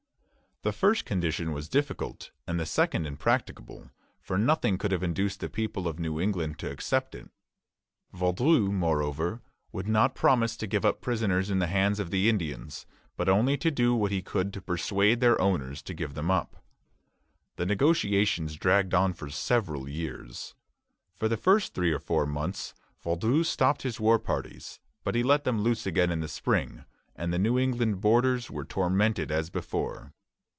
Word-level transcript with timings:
The 0.63 0.71
first 0.71 1.05
condition 1.05 1.53
was 1.53 1.67
difficult, 1.67 2.29
and 2.45 2.59
the 2.59 2.67
second 2.67 3.07
impracticable; 3.07 3.89
for 4.19 4.37
nothing 4.37 4.77
could 4.77 4.91
have 4.91 5.01
induced 5.01 5.39
the 5.39 5.49
people 5.49 5.87
of 5.87 5.97
New 5.97 6.21
England 6.21 6.59
to 6.59 6.69
accept 6.69 7.15
it. 7.15 7.31
Vaudreuil, 8.13 8.71
moreover, 8.71 9.41
would 9.71 9.87
not 9.87 10.13
promise 10.13 10.55
to 10.57 10.67
give 10.67 10.85
up 10.85 11.01
prisoners 11.01 11.49
in 11.49 11.57
the 11.57 11.65
hands 11.65 11.99
of 11.99 12.11
the 12.11 12.29
Indians, 12.29 12.85
but 13.17 13.27
only 13.27 13.57
to 13.57 13.71
do 13.71 13.95
what 13.95 14.11
he 14.11 14.21
could 14.21 14.53
to 14.53 14.61
persuade 14.61 15.19
their 15.19 15.41
owners 15.41 15.81
to 15.81 15.95
give 15.95 16.13
them 16.13 16.29
up. 16.29 16.63
The 17.55 17.65
negotiations 17.65 18.55
dragged 18.55 18.93
on 18.93 19.13
for 19.13 19.31
several 19.31 19.89
years. 19.89 20.53
For 21.17 21.27
the 21.27 21.37
first 21.37 21.73
three 21.73 21.91
or 21.91 21.99
four 21.99 22.27
months 22.27 22.75
Vaudreuil 23.03 23.43
stopped 23.45 23.81
his 23.81 23.99
war 23.99 24.19
parties; 24.19 24.79
but 25.03 25.15
he 25.15 25.23
let 25.23 25.43
them 25.43 25.63
loose 25.63 25.87
again 25.87 26.11
in 26.11 26.19
the 26.19 26.27
spring, 26.27 26.85
and 27.15 27.33
the 27.33 27.39
New 27.39 27.57
England 27.57 27.99
borders 28.01 28.51
were 28.51 28.63
tormented 28.63 29.31
as 29.31 29.49
before. 29.49 30.13